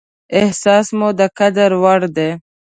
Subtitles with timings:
[0.39, 2.29] احساس مو د قدر وړ دى.